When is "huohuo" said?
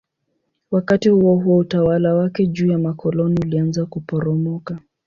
1.09-1.57